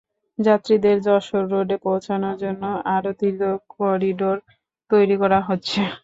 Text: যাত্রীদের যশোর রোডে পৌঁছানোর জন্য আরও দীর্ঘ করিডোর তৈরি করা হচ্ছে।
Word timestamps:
যাত্রীদের 0.39 0.97
যশোর 1.07 1.43
রোডে 1.51 1.77
পৌঁছানোর 1.85 2.35
জন্য 2.43 2.63
আরও 2.95 3.11
দীর্ঘ 3.19 3.41
করিডোর 3.73 4.37
তৈরি 4.91 5.15
করা 5.21 5.39
হচ্ছে। 5.47 5.79